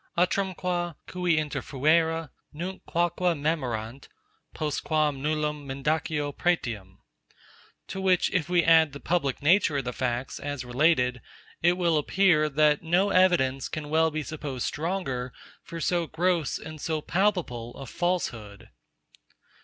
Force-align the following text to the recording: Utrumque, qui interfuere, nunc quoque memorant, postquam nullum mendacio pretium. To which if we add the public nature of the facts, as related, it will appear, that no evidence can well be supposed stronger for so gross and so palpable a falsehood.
Utrumque, 0.17 0.95
qui 1.05 1.37
interfuere, 1.37 2.31
nunc 2.51 2.83
quoque 2.87 3.35
memorant, 3.37 4.07
postquam 4.51 5.21
nullum 5.21 5.67
mendacio 5.67 6.31
pretium. 6.35 6.97
To 7.89 8.01
which 8.01 8.31
if 8.31 8.49
we 8.49 8.63
add 8.63 8.93
the 8.93 8.99
public 8.99 9.43
nature 9.43 9.77
of 9.77 9.85
the 9.85 9.93
facts, 9.93 10.39
as 10.39 10.65
related, 10.65 11.21
it 11.61 11.73
will 11.77 11.99
appear, 11.99 12.49
that 12.49 12.81
no 12.81 13.11
evidence 13.11 13.69
can 13.69 13.91
well 13.91 14.09
be 14.09 14.23
supposed 14.23 14.65
stronger 14.65 15.31
for 15.63 15.79
so 15.79 16.07
gross 16.07 16.57
and 16.57 16.81
so 16.81 17.01
palpable 17.03 17.75
a 17.77 17.85
falsehood. 17.85 18.69